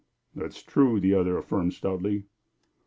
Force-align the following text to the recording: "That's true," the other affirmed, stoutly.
"That's 0.33 0.63
true," 0.63 0.99
the 0.99 1.13
other 1.13 1.37
affirmed, 1.37 1.73
stoutly. 1.75 2.23